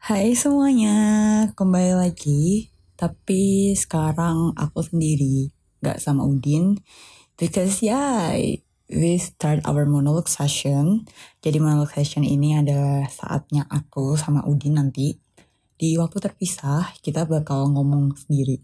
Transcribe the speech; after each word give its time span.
Hai 0.00 0.32
semuanya, 0.32 0.96
kembali 1.52 1.92
lagi. 1.92 2.72
Tapi 2.96 3.76
sekarang 3.76 4.56
aku 4.56 4.80
sendiri, 4.80 5.52
gak 5.84 6.00
sama 6.00 6.24
Udin. 6.24 6.80
Because 7.36 7.84
yeah, 7.84 8.32
we 8.88 9.20
start 9.20 9.60
our 9.68 9.84
monologue 9.84 10.32
session. 10.32 11.04
Jadi 11.44 11.60
monologue 11.60 11.92
session 11.92 12.24
ini 12.24 12.56
adalah 12.56 13.12
saatnya 13.12 13.68
aku 13.68 14.16
sama 14.16 14.40
Udin 14.48 14.80
nanti. 14.80 15.20
Di 15.76 16.00
waktu 16.00 16.16
terpisah, 16.16 16.96
kita 17.04 17.28
bakal 17.28 17.68
ngomong 17.68 18.16
sendiri. 18.16 18.56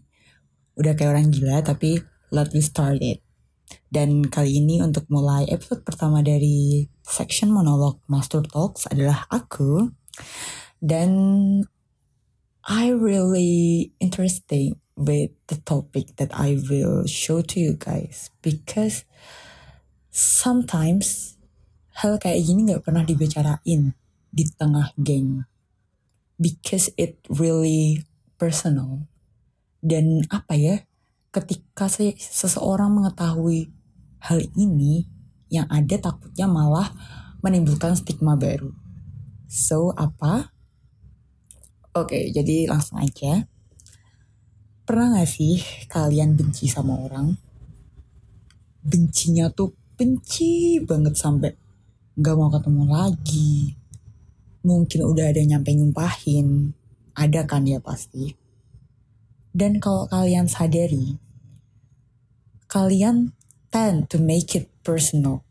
Udah 0.73 0.97
kayak 0.97 1.21
orang 1.21 1.29
gila, 1.29 1.61
tapi 1.61 2.01
let 2.33 2.49
me 2.49 2.65
start 2.65 2.97
it. 2.97 3.21
Dan 3.85 4.25
kali 4.25 4.57
ini 4.57 4.81
untuk 4.81 5.05
mulai 5.13 5.45
episode 5.53 5.85
pertama 5.85 6.25
dari 6.25 6.89
section 7.05 7.53
monolog 7.53 8.01
Master 8.09 8.41
Talks 8.41 8.89
adalah 8.89 9.29
aku. 9.29 9.85
Dan 10.77 11.11
I 12.67 12.91
really 12.91 13.93
interesting 13.97 14.77
with 14.97 15.31
the 15.47 15.61
topic 15.63 16.17
that 16.17 16.33
I 16.33 16.57
will 16.57 17.05
show 17.07 17.39
to 17.39 17.57
you 17.61 17.77
guys 17.77 18.33
because 18.41 19.05
sometimes 20.09 21.37
hal 22.01 22.17
kayak 22.17 22.43
gini 22.43 22.67
nggak 22.67 22.83
pernah 22.83 23.05
dibicarain 23.05 23.93
di 24.33 24.43
tengah 24.57 24.91
geng 24.99 25.45
because 26.41 26.91
it 26.97 27.21
really 27.29 28.03
personal. 28.35 29.05
Dan 29.79 30.25
apa 30.33 30.57
ya 30.57 30.75
ketika 31.31 31.85
se- 31.87 32.17
seseorang 32.17 32.91
mengetahui 32.91 33.69
hal 34.25 34.41
ini 34.57 35.05
yang 35.47 35.69
ada 35.69 35.95
takutnya 36.01 36.49
malah 36.49 36.91
menimbulkan 37.45 37.93
stigma 37.95 38.35
baru. 38.35 38.73
So 39.47 39.93
apa 39.95 40.56
Oke, 41.97 42.29
jadi 42.29 42.69
langsung 42.69 43.01
aja. 43.01 43.49
Pernah 44.85 45.17
gak 45.17 45.29
sih 45.33 45.57
kalian 45.89 46.37
benci 46.37 46.69
sama 46.69 46.93
orang? 46.93 47.33
Bencinya 48.85 49.49
tuh 49.49 49.73
benci 49.97 50.77
banget 50.85 51.17
sampai 51.17 51.57
gak 52.21 52.37
mau 52.37 52.53
ketemu 52.53 52.83
lagi. 52.85 53.73
Mungkin 54.61 55.01
udah 55.09 55.33
ada 55.33 55.41
nyampe 55.41 55.73
nyumpahin. 55.73 56.69
Ada 57.17 57.49
kan 57.49 57.65
ya 57.65 57.81
pasti. 57.81 58.29
Dan 59.49 59.81
kalau 59.81 60.05
kalian 60.05 60.45
sadari, 60.45 61.17
kalian 62.69 63.33
tend 63.73 64.05
to 64.05 64.21
make 64.21 64.53
it 64.53 64.69
personal. 64.85 65.41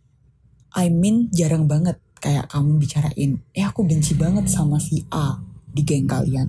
I 0.70 0.94
mean 0.94 1.26
jarang 1.34 1.66
banget 1.66 1.98
kayak 2.22 2.46
kamu 2.54 2.78
bicarain, 2.78 3.42
eh 3.50 3.66
aku 3.66 3.82
benci 3.82 4.14
banget 4.14 4.46
sama 4.46 4.78
si 4.78 5.02
A 5.10 5.45
di 5.76 5.84
geng 5.84 6.08
kalian. 6.08 6.48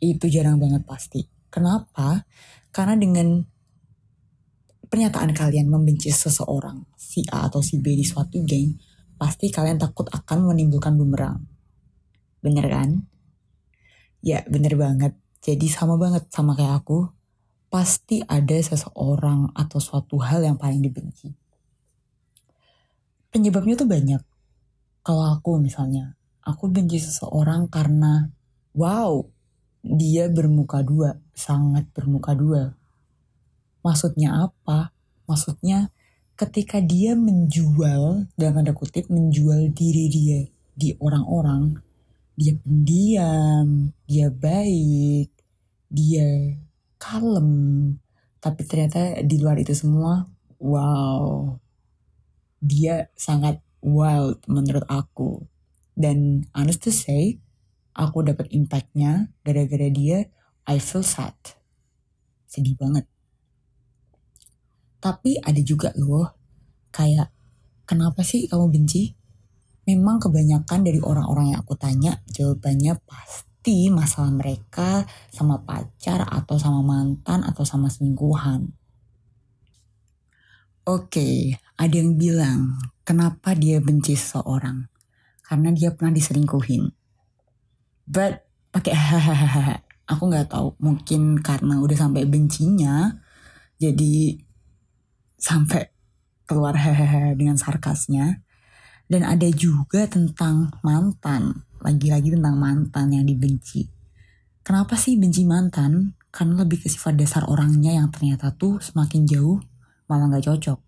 Itu 0.00 0.32
jarang 0.32 0.56
banget 0.56 0.88
pasti. 0.88 1.28
Kenapa? 1.52 2.24
Karena 2.72 2.96
dengan 2.96 3.44
pernyataan 4.88 5.36
kalian 5.36 5.68
membenci 5.68 6.08
seseorang, 6.08 6.88
si 6.96 7.20
A 7.28 7.52
atau 7.52 7.60
si 7.60 7.76
B 7.84 7.92
di 7.92 8.04
suatu 8.06 8.40
geng, 8.48 8.72
pasti 9.20 9.52
kalian 9.52 9.76
takut 9.76 10.08
akan 10.08 10.48
menimbulkan 10.48 10.96
bumerang. 10.96 11.44
Bener 12.40 12.64
kan? 12.68 13.04
Ya, 14.24 14.40
bener 14.48 14.76
banget. 14.80 15.12
Jadi 15.44 15.68
sama 15.68 16.00
banget 16.00 16.26
sama 16.32 16.56
kayak 16.56 16.84
aku. 16.84 17.12
Pasti 17.66 18.22
ada 18.24 18.56
seseorang 18.56 19.52
atau 19.52 19.78
suatu 19.82 20.22
hal 20.22 20.40
yang 20.46 20.56
paling 20.56 20.80
dibenci. 20.80 21.34
Penyebabnya 23.28 23.76
tuh 23.76 23.90
banyak. 23.90 24.22
Kalau 25.02 25.24
aku 25.34 25.58
misalnya, 25.60 26.16
aku 26.46 26.70
benci 26.70 27.02
seseorang 27.02 27.66
karena 27.66 28.30
wow, 28.76 29.24
dia 29.80 30.28
bermuka 30.28 30.84
dua, 30.84 31.16
sangat 31.32 31.88
bermuka 31.96 32.36
dua. 32.36 32.76
Maksudnya 33.80 34.46
apa? 34.46 34.92
Maksudnya 35.24 35.88
ketika 36.36 36.78
dia 36.84 37.16
menjual, 37.16 38.28
dalam 38.36 38.54
tanda 38.60 38.76
kutip, 38.76 39.08
menjual 39.08 39.72
diri 39.72 40.12
dia 40.12 40.40
di 40.76 40.92
orang-orang, 41.00 41.80
dia 42.36 42.52
pendiam, 42.60 43.96
dia 44.04 44.28
baik, 44.28 45.32
dia 45.88 46.60
kalem, 47.00 47.96
tapi 48.44 48.60
ternyata 48.68 49.24
di 49.24 49.40
luar 49.40 49.56
itu 49.56 49.72
semua, 49.72 50.28
wow, 50.60 51.56
dia 52.60 53.08
sangat 53.16 53.64
wild 53.80 54.44
menurut 54.44 54.84
aku. 54.90 55.48
Dan 55.96 56.44
honest 56.52 56.84
to 56.84 56.92
say, 56.92 57.40
aku 57.96 58.28
dapat 58.28 58.52
impactnya 58.52 59.32
gara-gara 59.40 59.88
dia 59.88 60.28
I 60.68 60.76
feel 60.76 61.00
sad. 61.00 61.32
Sedih 62.44 62.76
banget. 62.76 63.08
Tapi 65.00 65.40
ada 65.40 65.58
juga 65.64 65.96
loh 65.96 66.36
kayak 66.92 67.32
kenapa 67.88 68.20
sih 68.20 68.44
kamu 68.44 68.68
benci? 68.68 69.16
Memang 69.86 70.18
kebanyakan 70.18 70.82
dari 70.82 70.98
orang-orang 70.98 71.54
yang 71.54 71.62
aku 71.62 71.78
tanya 71.78 72.18
jawabannya 72.26 72.98
pasti 73.06 73.86
masalah 73.86 74.34
mereka 74.34 75.06
sama 75.30 75.62
pacar 75.62 76.26
atau 76.26 76.58
sama 76.58 76.82
mantan 76.82 77.46
atau 77.46 77.62
sama 77.62 77.86
selingkuhan. 77.86 78.74
Oke 80.86 81.54
ada 81.78 81.94
yang 81.94 82.18
bilang 82.18 82.82
kenapa 83.06 83.54
dia 83.54 83.78
benci 83.78 84.18
seseorang? 84.18 84.90
Karena 85.46 85.70
dia 85.70 85.94
pernah 85.94 86.10
diselingkuhin 86.10 86.95
but 88.06 88.46
pakai 88.70 88.94
hahaha. 88.94 89.82
Aku 90.06 90.30
nggak 90.30 90.54
tahu 90.54 90.78
mungkin 90.78 91.42
karena 91.42 91.82
udah 91.82 91.98
sampai 91.98 92.30
bencinya 92.30 93.18
jadi 93.82 94.38
sampai 95.34 95.90
keluar 96.46 96.78
hahaha 96.78 97.34
dengan 97.34 97.58
sarkasnya. 97.58 98.40
Dan 99.06 99.22
ada 99.22 99.46
juga 99.54 100.06
tentang 100.10 100.74
mantan 100.82 101.66
lagi-lagi 101.78 102.34
tentang 102.34 102.58
mantan 102.58 103.14
yang 103.14 103.22
dibenci. 103.26 103.86
Kenapa 104.66 104.98
sih 104.98 105.14
benci 105.14 105.46
mantan? 105.46 106.18
Karena 106.34 106.66
lebih 106.66 106.82
ke 106.82 106.88
sifat 106.90 107.14
dasar 107.14 107.46
orangnya 107.46 107.94
yang 107.94 108.10
ternyata 108.10 108.50
tuh 108.50 108.82
semakin 108.82 109.22
jauh 109.30 109.62
malah 110.10 110.26
nggak 110.26 110.50
cocok. 110.50 110.78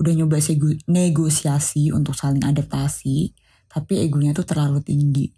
Udah 0.00 0.12
nyoba 0.16 0.40
negosiasi 0.88 1.92
untuk 1.92 2.16
saling 2.16 2.40
adaptasi 2.40 3.36
tapi 3.68 4.00
egonya 4.00 4.32
tuh 4.32 4.48
terlalu 4.48 4.80
tinggi 4.80 5.28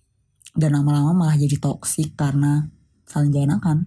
dan 0.53 0.77
lama-lama 0.77 1.17
malah 1.17 1.37
jadi 1.37 1.57
toksik 1.57 2.13
karena 2.17 2.69
saling 3.09 3.33
gak 3.33 3.49
enakan. 3.49 3.79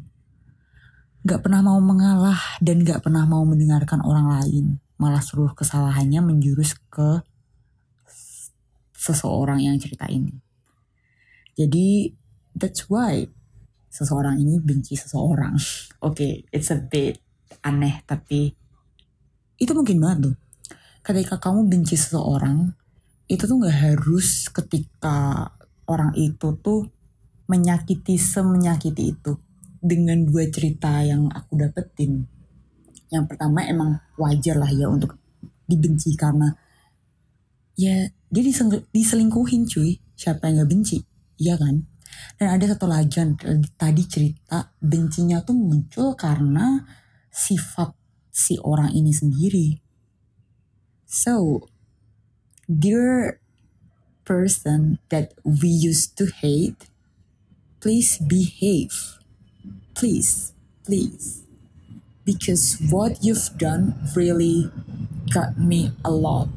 Gak 1.25 1.41
pernah 1.41 1.61
mau 1.65 1.77
mengalah 1.81 2.37
dan 2.61 2.81
gak 2.85 3.05
pernah 3.05 3.25
mau 3.25 3.45
mendengarkan 3.45 4.01
orang 4.01 4.29
lain. 4.29 4.65
Malah 4.97 5.21
seluruh 5.21 5.53
kesalahannya 5.53 6.21
menjurus 6.21 6.77
ke 6.89 7.21
seseorang 8.93 9.61
yang 9.61 9.77
cerita 9.77 10.09
ini. 10.09 10.33
Jadi 11.53 12.09
that's 12.57 12.89
why 12.89 13.29
seseorang 13.93 14.41
ini 14.41 14.57
benci 14.57 14.97
seseorang. 14.97 15.53
Oke, 16.05 16.17
okay, 16.17 16.33
it's 16.49 16.73
a 16.73 16.77
bit 16.81 17.21
aneh 17.65 18.01
tapi 18.05 18.53
itu 19.57 19.71
mungkin 19.71 20.01
banget 20.01 20.17
tuh. 20.31 20.35
Ketika 21.05 21.37
kamu 21.37 21.69
benci 21.69 21.93
seseorang, 21.93 22.73
itu 23.29 23.45
tuh 23.45 23.61
gak 23.61 23.77
harus 23.77 24.49
ketika 24.49 25.49
orang 25.85 26.13
itu 26.17 26.57
tuh 26.61 26.89
menyakiti 27.45 28.17
semenyakiti 28.17 29.03
itu 29.13 29.37
dengan 29.77 30.25
dua 30.25 30.49
cerita 30.49 31.01
yang 31.05 31.29
aku 31.29 31.61
dapetin. 31.61 32.25
Yang 33.13 33.25
pertama 33.29 33.61
emang 33.65 34.01
wajar 34.17 34.57
lah 34.57 34.71
ya 34.73 34.89
untuk 34.89 35.17
dibenci 35.69 36.17
karena 36.17 36.53
ya 37.77 38.09
dia 38.09 38.43
diselingkuhin 38.89 39.69
cuy. 39.69 40.01
Siapa 40.15 40.47
yang 40.47 40.65
gak 40.65 40.71
benci? 40.71 40.97
Iya 41.37 41.59
kan? 41.59 41.85
Dan 42.39 42.47
ada 42.55 42.65
satu 42.71 42.87
lagi 42.87 43.19
yang 43.19 43.35
tadi 43.75 44.03
cerita 44.07 44.71
bencinya 44.79 45.43
tuh 45.43 45.53
muncul 45.53 46.15
karena 46.15 46.81
sifat 47.29 47.91
si 48.31 48.55
orang 48.63 48.95
ini 48.95 49.11
sendiri. 49.11 49.67
So, 51.05 51.63
dear 52.67 53.39
person 54.25 54.99
that 55.09 55.33
we 55.43 55.67
used 55.69 56.17
to 56.17 56.27
hate, 56.27 56.87
please 57.81 58.17
behave. 58.19 59.19
Please, 59.95 60.53
please. 60.85 61.43
Because 62.25 62.77
what 62.91 63.23
you've 63.23 63.57
done 63.57 63.95
really 64.15 64.71
got 65.33 65.57
me 65.59 65.91
a 66.05 66.11
lot 66.11 66.49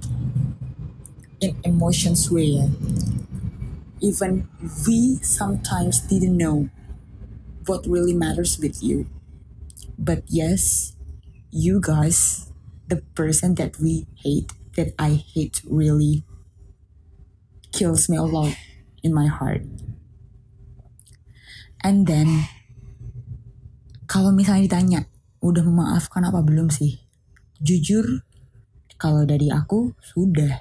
in 1.41 1.56
emotions 1.65 2.31
way. 2.31 2.69
Even 4.00 4.49
we 4.87 5.19
sometimes 5.23 6.00
didn't 6.00 6.37
know 6.37 6.69
what 7.67 7.87
really 7.87 8.15
matters 8.15 8.59
with 8.59 8.82
you. 8.82 9.06
But 9.99 10.25
yes, 10.29 10.94
you 11.50 11.81
guys, 11.81 12.53
the 12.88 12.99
person 13.15 13.56
that 13.56 13.79
we 13.79 14.06
hate, 14.25 14.53
that 14.76 14.94
I 14.99 15.15
hate 15.15 15.62
really 15.69 16.25
kills 17.79 18.11
me 18.11 18.19
a 18.19 18.27
lot 18.27 18.51
in 19.07 19.15
my 19.15 19.31
heart. 19.31 19.63
and 21.87 22.11
then 22.11 22.27
kalau 24.11 24.35
misalnya 24.35 24.67
ditanya 24.67 25.01
udah 25.39 25.63
memaafkan 25.63 26.27
apa 26.27 26.43
belum 26.43 26.73
sih? 26.75 26.99
Jujur 27.63 28.27
kalau 28.99 29.23
dari 29.23 29.53
aku 29.53 29.95
sudah. 30.03 30.59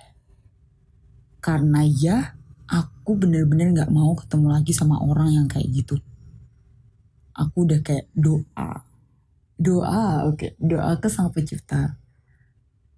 Karena 1.42 1.82
ya 1.88 2.38
aku 2.70 3.18
bener-bener 3.18 3.74
gak 3.74 3.90
mau 3.90 4.14
ketemu 4.14 4.48
lagi 4.52 4.76
sama 4.76 5.00
orang 5.02 5.34
yang 5.34 5.48
kayak 5.50 5.74
gitu. 5.74 5.98
Aku 7.34 7.66
udah 7.66 7.80
kayak 7.82 8.12
doa. 8.14 8.86
Doa 9.58 10.28
oke. 10.30 10.38
Okay. 10.38 10.52
doa 10.60 11.00
ke 11.02 11.08
sang 11.10 11.32
pencipta. 11.34 11.98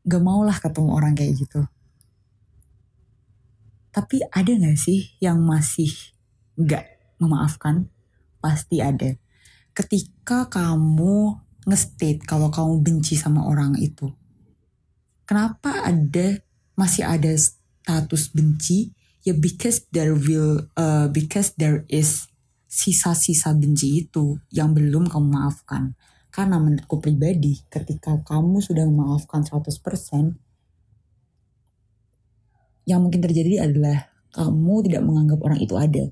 Gak 0.03 0.23
mau 0.25 0.41
lah 0.43 0.57
ketemu 0.57 0.89
orang 0.91 1.13
kayak 1.15 1.39
gitu 1.39 1.61
tapi 3.89 4.21
ada 4.29 4.49
gak 4.49 4.77
sih 4.77 5.17
yang 5.21 5.41
masih 5.41 5.91
gak 6.55 6.85
memaafkan? 7.17 7.89
Pasti 8.39 8.79
ada. 8.79 9.15
Ketika 9.75 10.47
kamu 10.47 11.39
nge-state 11.67 12.23
kalau 12.23 12.49
kamu 12.49 12.79
benci 12.81 13.19
sama 13.19 13.45
orang 13.45 13.75
itu 13.77 14.09
kenapa 15.29 15.85
ada 15.85 16.41
masih 16.73 17.05
ada 17.05 17.29
status 17.37 18.33
benci? 18.33 18.97
Ya 19.21 19.37
because 19.37 19.85
there 19.93 20.17
will 20.17 20.65
uh, 20.73 21.05
because 21.13 21.53
there 21.61 21.85
is 21.85 22.25
sisa-sisa 22.65 23.53
benci 23.53 24.09
itu 24.09 24.41
yang 24.49 24.73
belum 24.73 25.05
kamu 25.05 25.29
maafkan. 25.29 25.93
Karena 26.33 26.57
menurutku 26.57 26.97
pribadi 26.97 27.61
ketika 27.69 28.17
kamu 28.25 28.57
sudah 28.65 28.89
memaafkan 28.89 29.45
100% 29.45 30.48
yang 32.89 33.05
mungkin 33.05 33.21
terjadi 33.21 33.69
adalah 33.69 34.09
kamu 34.33 34.89
tidak 34.89 35.01
menganggap 35.05 35.39
orang 35.45 35.59
itu 35.61 35.77
ada 35.77 36.09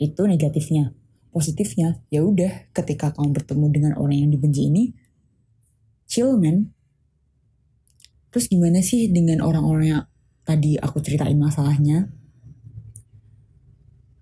itu 0.00 0.22
negatifnya 0.24 0.96
positifnya 1.28 2.00
ya 2.08 2.24
udah 2.24 2.72
ketika 2.72 3.12
kamu 3.12 3.36
bertemu 3.36 3.66
dengan 3.68 3.92
orang 4.00 4.24
yang 4.24 4.30
dibenci 4.32 4.72
ini 4.72 4.96
chill 6.08 6.40
man 6.40 6.72
Terus 8.34 8.50
gimana 8.50 8.82
sih 8.82 9.06
dengan 9.14 9.46
orang-orang 9.46 9.86
yang 9.86 10.04
tadi 10.42 10.74
aku 10.74 10.98
ceritain 10.98 11.38
masalahnya? 11.38 12.10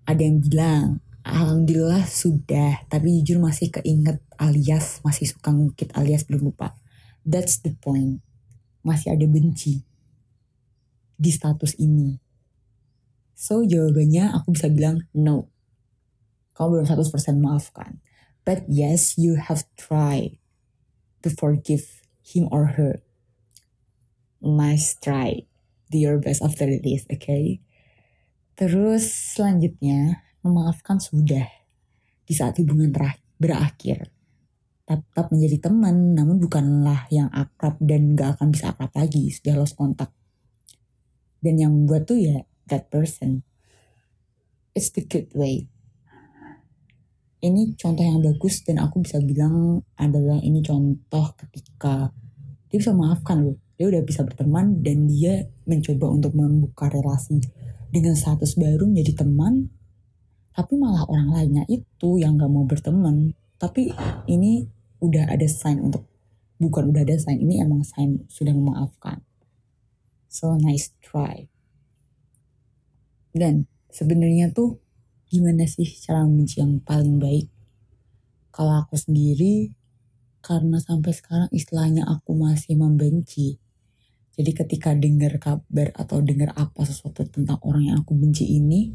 Ada 0.05 0.21
yang 0.21 0.37
bilang, 0.37 1.01
Alhamdulillah 1.25 2.05
sudah, 2.05 2.85
tapi 2.93 3.25
jujur 3.25 3.41
masih 3.41 3.73
keinget 3.73 4.21
alias 4.37 5.01
masih 5.01 5.33
suka 5.33 5.49
ngukit 5.49 5.89
alias 5.97 6.29
belum 6.29 6.53
lupa. 6.53 6.77
That's 7.25 7.57
the 7.65 7.73
point. 7.73 8.21
Masih 8.85 9.17
ada 9.17 9.25
benci 9.25 9.81
di 11.23 11.31
status 11.31 11.79
ini. 11.79 12.19
So 13.31 13.63
jawabannya 13.63 14.35
aku 14.35 14.51
bisa 14.51 14.67
bilang 14.67 15.07
no. 15.15 15.47
Kamu 16.59 16.83
belum 16.83 16.85
100% 16.85 17.39
maafkan. 17.39 18.03
But 18.43 18.67
yes, 18.67 19.15
you 19.15 19.39
have 19.39 19.63
tried 19.79 20.35
to 21.23 21.31
forgive 21.31 22.03
him 22.19 22.51
or 22.51 22.75
her 22.75 22.99
nice 24.43 24.99
try. 24.99 25.47
Do 25.87 25.95
your 25.95 26.19
best 26.19 26.43
after 26.43 26.67
this? 26.67 27.07
Okay? 27.07 27.63
Terus 28.59 29.07
selanjutnya, 29.33 30.27
memaafkan 30.43 30.99
sudah. 30.99 31.47
Di 32.27 32.33
saat 32.35 32.59
hubungan 32.59 32.91
berakhir. 33.39 34.11
Tetap 34.83 35.31
menjadi 35.31 35.71
teman, 35.71 36.11
namun 36.13 36.43
bukanlah 36.43 37.07
yang 37.07 37.31
akrab 37.31 37.79
dan 37.79 38.13
gak 38.19 38.37
akan 38.37 38.51
bisa 38.51 38.75
akrab 38.75 38.91
lagi. 38.93 39.31
Sudah 39.31 39.55
lost 39.55 39.79
kontak. 39.79 40.11
Dan 41.43 41.59
yang 41.59 41.75
membuat 41.75 42.07
tuh 42.07 42.17
ya 42.23 42.47
that 42.71 42.87
person. 42.87 43.43
It's 44.71 44.89
the 44.95 45.03
good 45.03 45.27
way. 45.35 45.67
Ini 47.43 47.75
contoh 47.75 48.07
yang 48.07 48.23
bagus 48.23 48.63
dan 48.63 48.79
aku 48.79 49.03
bisa 49.03 49.19
bilang 49.19 49.83
adalah 49.99 50.39
ini 50.39 50.63
contoh 50.63 51.35
ketika 51.35 52.15
dia 52.71 52.79
bisa 52.79 52.95
maafkan 52.95 53.43
loh 53.43 53.59
dia 53.77 53.85
udah 53.89 54.01
bisa 54.01 54.23
berteman 54.25 54.81
dan 54.85 55.05
dia 55.11 55.49
mencoba 55.65 56.09
untuk 56.09 56.33
membuka 56.37 56.89
relasi 56.89 57.41
dengan 57.93 58.17
status 58.17 58.57
baru 58.57 58.89
menjadi 58.89 59.25
teman 59.25 59.69
tapi 60.53 60.77
malah 60.77 61.05
orang 61.09 61.29
lainnya 61.33 61.63
itu 61.69 62.21
yang 62.21 62.37
gak 62.37 62.49
mau 62.49 62.65
berteman 62.65 63.33
tapi 63.57 63.93
ini 64.25 64.65
udah 65.01 65.29
ada 65.29 65.45
sign 65.49 65.81
untuk 65.81 66.05
bukan 66.57 66.93
udah 66.93 67.01
ada 67.05 67.17
sign 67.17 67.41
ini 67.41 67.61
emang 67.61 67.81
sign 67.85 68.25
sudah 68.29 68.53
memaafkan 68.53 69.21
so 70.33 70.57
nice 70.57 70.97
try. 71.05 71.45
Dan 73.29 73.69
sebenarnya 73.93 74.49
tuh 74.49 74.81
gimana 75.29 75.69
sih 75.69 75.85
cara 76.01 76.25
membenci 76.25 76.57
yang 76.57 76.81
paling 76.81 77.21
baik? 77.21 77.53
Kalau 78.49 78.81
aku 78.81 78.97
sendiri 78.97 79.73
karena 80.41 80.81
sampai 80.81 81.13
sekarang 81.13 81.49
istilahnya 81.53 82.05
aku 82.05 82.33
masih 82.33 82.77
membenci. 82.77 83.61
Jadi 84.33 84.51
ketika 84.53 84.93
dengar 84.97 85.37
kabar 85.37 85.93
atau 85.93 86.21
dengar 86.21 86.53
apa 86.57 86.81
sesuatu 86.85 87.25
tentang 87.29 87.61
orang 87.61 87.93
yang 87.93 87.97
aku 88.01 88.17
benci 88.17 88.49
ini, 88.57 88.93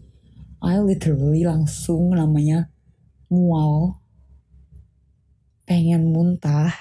I 0.59 0.83
literally 0.83 1.47
langsung 1.47 2.15
namanya 2.15 2.71
mual, 3.31 4.03
pengen 5.67 6.11
muntah, 6.11 6.75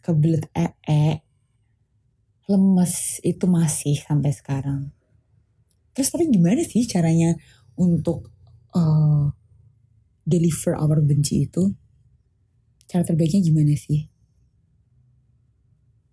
kebelet 0.00 0.48
ee, 0.56 1.21
lemes 2.50 3.22
itu 3.22 3.44
masih 3.46 3.98
sampai 4.02 4.34
sekarang. 4.34 4.90
Terus 5.92 6.08
tapi 6.08 6.32
gimana 6.32 6.64
sih 6.64 6.88
caranya 6.88 7.36
untuk 7.76 8.32
uh, 8.72 9.28
deliver 10.24 10.74
our 10.78 10.98
benci 11.04 11.46
itu? 11.46 11.70
Cara 12.88 13.04
terbaiknya 13.04 13.40
gimana 13.44 13.72
sih? 13.76 14.08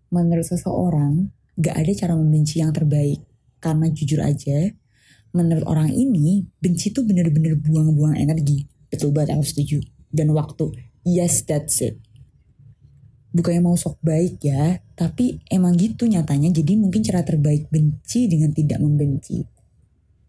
Menurut 0.10 0.46
seseorang, 0.48 1.30
gak 1.60 1.76
ada 1.76 1.92
cara 1.94 2.14
membenci 2.18 2.60
yang 2.60 2.74
terbaik. 2.74 3.22
Karena 3.60 3.92
jujur 3.92 4.24
aja, 4.24 4.72
menurut 5.36 5.66
orang 5.68 5.92
ini, 5.92 6.48
benci 6.58 6.90
tuh 6.90 7.06
bener-bener 7.06 7.60
buang-buang 7.60 8.18
energi. 8.18 8.66
Betul 8.90 9.14
banget, 9.14 9.38
aku 9.38 9.46
setuju. 9.46 9.78
Dan 10.10 10.34
waktu, 10.34 10.74
yes 11.06 11.46
that's 11.46 11.84
it. 11.84 12.00
Bukannya 13.30 13.62
mau 13.62 13.78
sok 13.78 14.02
baik 14.02 14.42
ya, 14.42 14.82
tapi 14.98 15.38
emang 15.54 15.78
gitu 15.78 16.10
nyatanya. 16.10 16.50
Jadi 16.50 16.74
mungkin 16.82 17.06
cara 17.06 17.22
terbaik 17.22 17.70
benci 17.70 18.26
dengan 18.26 18.50
tidak 18.50 18.82
membenci. 18.82 19.46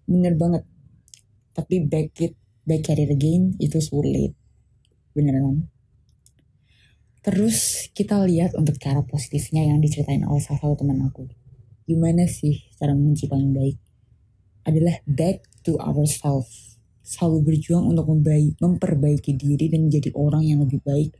Bener 0.04 0.36
banget. 0.36 0.68
Tapi 1.56 1.88
back 1.88 2.12
it, 2.20 2.36
back 2.68 2.92
at 2.92 3.00
it 3.00 3.08
again, 3.08 3.56
itu 3.56 3.80
sulit. 3.80 4.36
Beneran. 5.16 5.64
Terus 7.24 7.88
kita 7.96 8.20
lihat 8.24 8.52
untuk 8.56 8.76
cara 8.76 9.00
positifnya 9.04 9.64
yang 9.64 9.80
diceritain 9.80 10.24
oleh 10.24 10.40
salah 10.40 10.60
satu 10.60 10.84
teman 10.84 11.00
aku. 11.04 11.24
Gimana 11.88 12.28
sih 12.28 12.68
cara 12.76 12.92
membenci 12.92 13.28
paling 13.28 13.56
baik? 13.56 13.76
Adalah 14.68 15.00
back 15.08 15.64
to 15.64 15.80
ourselves. 15.80 16.76
Selalu 17.00 17.48
berjuang 17.48 17.88
untuk 17.90 18.12
membaik, 18.12 18.60
memperbaiki 18.60 19.36
diri 19.40 19.72
dan 19.72 19.88
menjadi 19.88 20.12
orang 20.16 20.44
yang 20.44 20.60
lebih 20.62 20.84
baik 20.84 21.16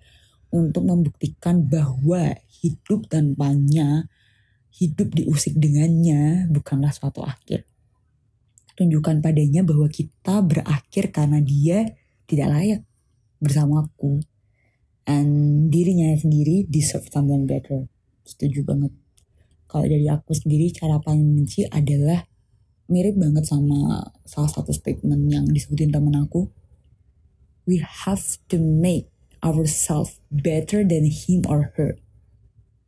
untuk 0.51 0.87
membuktikan 0.87 1.67
bahwa 1.67 2.35
hidup 2.63 3.07
tanpanya, 3.07 4.11
hidup 4.75 5.15
diusik 5.15 5.55
dengannya 5.59 6.51
bukanlah 6.51 6.91
suatu 6.91 7.23
akhir. 7.23 7.67
Tunjukkan 8.75 9.23
padanya 9.23 9.63
bahwa 9.63 9.87
kita 9.87 10.43
berakhir 10.43 11.15
karena 11.15 11.39
dia 11.43 11.95
tidak 12.27 12.49
layak 12.51 12.81
bersamaku 13.43 14.23
and 15.07 15.69
dirinya 15.71 16.15
sendiri 16.15 16.67
deserve 16.67 17.07
something 17.11 17.47
better. 17.47 17.87
Setuju 18.27 18.63
banget. 18.63 18.93
Kalau 19.71 19.87
dari 19.87 20.07
aku 20.11 20.35
sendiri 20.35 20.71
cara 20.75 20.99
paling 20.99 21.31
benci 21.35 21.63
adalah 21.67 22.27
mirip 22.91 23.15
banget 23.15 23.47
sama 23.47 24.03
salah 24.27 24.51
satu 24.51 24.75
statement 24.75 25.31
yang 25.31 25.47
disebutin 25.47 25.95
temen 25.95 26.15
aku. 26.19 26.51
We 27.71 27.79
have 27.79 28.23
to 28.51 28.59
make 28.59 29.15
ourselves 29.41 30.21
better 30.29 30.85
than 30.85 31.09
him 31.09 31.45
or 31.49 31.73
her. 31.77 31.97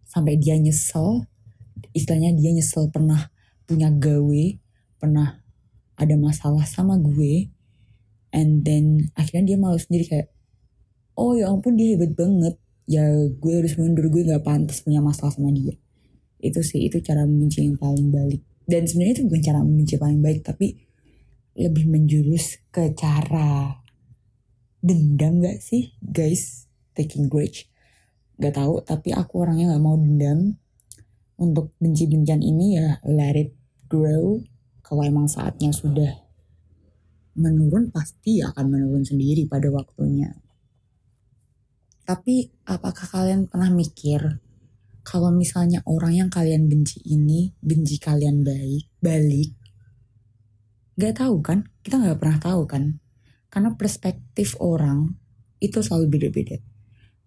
Sampai 0.09 0.37
dia 0.37 0.57
nyesel, 0.61 1.25
istilahnya 1.97 2.37
dia 2.37 2.53
nyesel 2.53 2.93
pernah 2.93 3.33
punya 3.65 3.89
gawe, 3.89 4.45
pernah 5.01 5.41
ada 5.97 6.15
masalah 6.21 6.69
sama 6.69 7.01
gue, 7.01 7.49
and 8.33 8.65
then 8.65 9.09
akhirnya 9.17 9.55
dia 9.55 9.59
malu 9.61 9.81
sendiri 9.81 10.05
kayak, 10.09 10.29
oh 11.17 11.37
ya 11.37 11.49
ampun 11.49 11.77
dia 11.77 11.97
hebat 11.97 12.13
banget. 12.13 12.57
Ya 12.85 13.05
gue 13.31 13.53
harus 13.57 13.79
mundur 13.79 14.11
gue 14.13 14.27
nggak 14.27 14.45
pantas 14.45 14.85
punya 14.85 15.01
masalah 15.01 15.33
sama 15.33 15.49
dia. 15.55 15.79
Itu 16.43 16.61
sih 16.61 16.85
itu 16.85 16.99
cara 17.01 17.25
membenci 17.25 17.65
yang 17.65 17.79
paling 17.79 18.13
balik. 18.13 18.43
Dan 18.67 18.85
sebenarnya 18.85 19.23
itu 19.23 19.25
bukan 19.31 19.43
cara 19.43 19.59
membenci 19.63 19.95
paling 19.97 20.21
baik 20.21 20.41
tapi 20.45 20.77
lebih 21.57 21.85
menjurus 21.89 22.61
ke 22.73 22.97
cara 22.97 23.82
dendam 24.83 25.39
gak 25.41 25.63
sih 25.63 25.95
guys 26.03 26.67
taking 26.93 27.31
grudge 27.31 27.71
gak 28.37 28.59
tahu 28.59 28.83
tapi 28.83 29.15
aku 29.15 29.47
orangnya 29.47 29.73
nggak 29.73 29.85
mau 29.85 29.95
dendam 29.95 30.59
untuk 31.39 31.73
benci-bencian 31.79 32.43
ini 32.43 32.79
ya 32.79 32.99
let 33.07 33.39
it 33.39 33.55
grow 33.87 34.43
kalau 34.83 35.03
emang 35.07 35.31
saatnya 35.31 35.73
sudah 35.73 36.23
menurun 37.33 37.89
pasti 37.89 38.45
akan 38.45 38.67
menurun 38.69 39.05
sendiri 39.05 39.49
pada 39.49 39.73
waktunya. 39.73 40.37
Tapi 42.03 42.51
apakah 42.69 43.07
kalian 43.09 43.49
pernah 43.49 43.73
mikir 43.73 44.43
kalau 45.07 45.33
misalnya 45.33 45.81
orang 45.89 46.27
yang 46.27 46.31
kalian 46.31 46.69
benci 46.69 47.01
ini 47.09 47.55
benci 47.63 47.97
kalian 47.97 48.45
baik 48.45 48.91
balik? 49.01 49.55
Gak 51.01 51.25
tahu 51.25 51.41
kan? 51.41 51.73
Kita 51.81 51.97
gak 51.97 52.21
pernah 52.21 52.39
tahu 52.43 52.69
kan? 52.69 53.01
Karena 53.53 53.77
perspektif 53.77 54.57
orang 54.65 55.13
itu 55.61 55.85
selalu 55.85 56.09
beda-beda. 56.09 56.57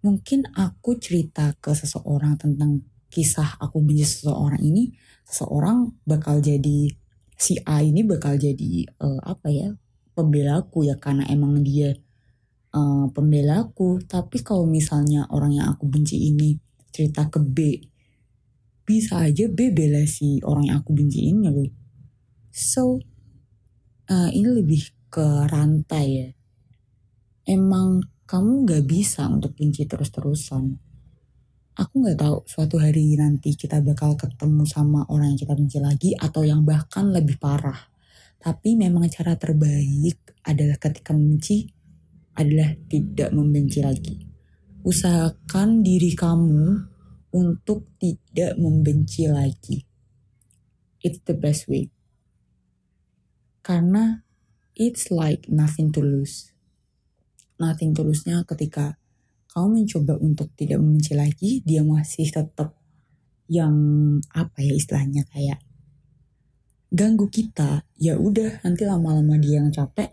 Mungkin 0.02 0.50
aku 0.58 0.98
cerita 0.98 1.54
ke 1.62 1.70
seseorang 1.70 2.34
tentang 2.34 2.82
kisah 3.06 3.62
aku 3.62 3.78
benci 3.78 4.02
seseorang 4.02 4.58
ini, 4.58 4.90
seseorang 5.22 5.94
bakal 6.02 6.42
jadi 6.42 6.90
si 7.36 7.60
A 7.68 7.84
ini 7.84 8.02
bakal 8.02 8.40
jadi 8.40 8.88
uh, 8.98 9.20
apa 9.22 9.52
ya 9.52 9.68
pembelaku 10.16 10.88
ya 10.88 10.96
karena 10.96 11.28
emang 11.28 11.60
dia 11.60 11.92
uh, 12.72 13.06
pembelaku 13.12 14.00
tapi 14.08 14.40
kalau 14.40 14.64
misalnya 14.64 15.28
orang 15.28 15.60
yang 15.60 15.68
aku 15.68 15.84
benci 15.84 16.32
ini 16.32 16.56
cerita 16.88 17.28
ke 17.28 17.44
B 17.44 17.76
bisa 18.88 19.20
aja 19.20 19.44
B 19.52 19.68
bela 19.68 20.00
si 20.08 20.40
orang 20.40 20.72
yang 20.72 20.80
aku 20.80 20.96
benci 20.96 21.28
ini 21.28 21.52
loh 21.52 21.68
so 22.48 22.96
uh, 24.08 24.30
ini 24.32 24.48
lebih 24.48 24.95
ke 25.16 25.48
rantai 25.48 26.06
ya 26.12 26.28
emang 27.48 28.04
kamu 28.28 28.68
gak 28.68 28.84
bisa 28.84 29.24
untuk 29.32 29.56
benci 29.56 29.88
terus-terusan 29.88 30.76
aku 31.80 31.92
nggak 32.04 32.20
tahu 32.20 32.36
suatu 32.44 32.76
hari 32.76 33.16
nanti 33.16 33.56
kita 33.56 33.80
bakal 33.80 34.12
ketemu 34.20 34.68
sama 34.68 35.08
orang 35.08 35.32
yang 35.32 35.40
kita 35.40 35.56
benci 35.56 35.78
lagi 35.80 36.10
atau 36.12 36.44
yang 36.44 36.68
bahkan 36.68 37.08
lebih 37.08 37.40
parah 37.40 37.96
tapi 38.36 38.76
memang 38.76 39.08
cara 39.08 39.40
terbaik 39.40 40.36
adalah 40.44 40.76
ketika 40.76 41.16
membenci 41.16 41.72
adalah 42.36 42.76
tidak 42.86 43.32
membenci 43.32 43.80
lagi. 43.80 44.16
Usahakan 44.84 45.82
diri 45.82 46.12
kamu 46.14 46.84
untuk 47.34 47.96
tidak 47.98 48.54
membenci 48.60 49.26
lagi. 49.26 49.82
It's 51.02 51.24
the 51.26 51.34
best 51.34 51.66
way. 51.66 51.90
Karena 53.64 54.22
it's 54.76 55.08
like 55.08 55.48
nothing 55.48 55.88
to 55.96 56.04
lose. 56.04 56.52
Nothing 57.56 57.96
to 57.96 58.04
lose-nya 58.04 58.44
ketika 58.44 59.00
kamu 59.56 59.82
mencoba 59.88 60.20
untuk 60.20 60.52
tidak 60.52 60.84
membenci 60.84 61.16
lagi, 61.16 61.50
dia 61.64 61.80
masih 61.80 62.28
tetap 62.28 62.76
yang 63.48 63.72
apa 64.36 64.60
ya 64.60 64.76
istilahnya 64.76 65.24
kayak 65.32 65.64
ganggu 66.92 67.32
kita, 67.32 67.88
ya 67.96 68.20
udah 68.20 68.60
nanti 68.60 68.84
lama-lama 68.84 69.40
dia 69.40 69.64
yang 69.64 69.72
capek. 69.72 70.12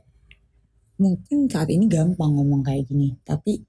Mungkin 0.96 1.52
saat 1.52 1.68
ini 1.68 1.92
gampang 1.92 2.32
ngomong 2.32 2.64
kayak 2.64 2.88
gini, 2.88 3.20
tapi 3.28 3.68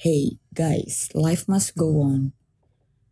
hey 0.00 0.40
guys, 0.56 1.12
life 1.12 1.44
must 1.44 1.76
go 1.76 2.00
on. 2.00 2.32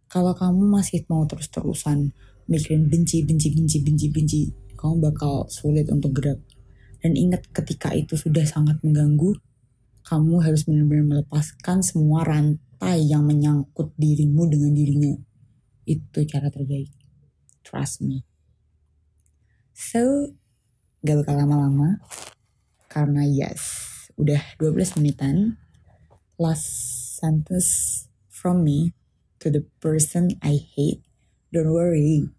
Kalau 0.08 0.32
kamu 0.32 0.64
masih 0.72 1.04
mau 1.12 1.28
terus-terusan 1.28 2.16
mikirin 2.48 2.88
benci, 2.88 3.28
benci, 3.28 3.52
benci, 3.52 3.84
benci, 3.84 4.06
benci, 4.08 4.40
kamu 4.72 5.12
bakal 5.12 5.44
sulit 5.52 5.84
untuk 5.92 6.16
gerak. 6.16 6.40
Dan 6.98 7.14
ingat 7.14 7.46
ketika 7.54 7.94
itu 7.94 8.18
sudah 8.18 8.42
sangat 8.42 8.82
mengganggu, 8.82 9.38
kamu 10.02 10.40
harus 10.40 10.64
benar-benar 10.64 11.04
melepaskan 11.04 11.84
semua 11.84 12.24
rantai 12.24 13.04
yang 13.04 13.28
menyangkut 13.28 13.92
dirimu 14.00 14.48
dengan 14.48 14.72
dirinya. 14.72 15.14
Itu 15.84 16.24
cara 16.24 16.48
terbaik. 16.48 16.90
Trust 17.60 18.00
me. 18.00 18.24
So, 19.76 20.32
gak 21.04 21.22
bakal 21.22 21.44
lama-lama. 21.44 22.00
Karena 22.88 23.22
yes, 23.28 23.60
udah 24.16 24.40
12 24.56 24.96
menitan. 24.98 25.60
Last 26.40 26.66
sentence 27.20 28.06
from 28.26 28.64
me 28.64 28.96
to 29.38 29.50
the 29.50 29.66
person 29.78 30.38
I 30.40 30.56
hate. 30.56 31.04
Don't 31.52 31.70
worry. 31.70 32.37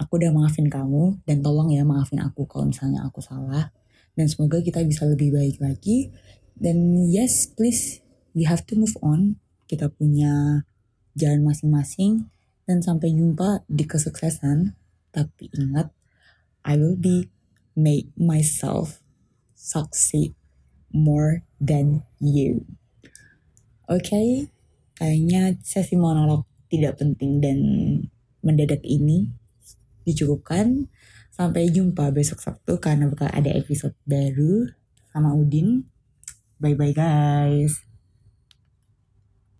Aku 0.00 0.16
udah 0.16 0.32
maafin 0.32 0.72
kamu 0.72 1.20
dan 1.28 1.44
tolong 1.44 1.68
ya 1.68 1.84
maafin 1.84 2.24
aku 2.24 2.48
kalau 2.48 2.72
misalnya 2.72 3.04
aku 3.04 3.20
salah. 3.20 3.68
Dan 4.16 4.26
semoga 4.32 4.64
kita 4.64 4.80
bisa 4.88 5.04
lebih 5.04 5.36
baik 5.36 5.60
lagi. 5.60 6.08
Dan 6.56 6.96
yes, 7.04 7.52
please, 7.52 8.00
we 8.32 8.48
have 8.48 8.64
to 8.64 8.80
move 8.80 8.96
on. 9.04 9.36
Kita 9.68 9.92
punya 9.92 10.64
jalan 11.12 11.44
masing-masing. 11.44 12.32
Dan 12.64 12.80
sampai 12.80 13.12
jumpa 13.12 13.68
di 13.68 13.84
kesuksesan. 13.84 14.72
Tapi 15.12 15.52
ingat, 15.52 15.92
I 16.64 16.80
will 16.80 16.96
be 16.96 17.28
make 17.76 18.08
myself 18.16 19.04
succeed 19.52 20.32
more 20.88 21.44
than 21.60 22.08
you. 22.18 22.64
Oke, 23.90 24.06
okay? 24.06 24.28
kayaknya 24.96 25.56
sesi 25.64 25.96
monolog 25.96 26.46
tidak 26.70 27.00
penting 27.00 27.42
dan 27.42 27.58
mendadak 28.44 28.84
ini 28.86 29.39
dicukupkan. 30.12 30.90
Sampai 31.30 31.72
jumpa 31.72 32.10
besok 32.12 32.42
Sabtu 32.42 32.76
karena 32.82 33.08
bakal 33.08 33.30
ada 33.32 33.48
episode 33.54 33.96
baru 34.04 34.68
sama 35.08 35.32
Udin. 35.32 35.88
Bye 36.60 36.76
bye 36.76 36.92
guys. 36.92 37.89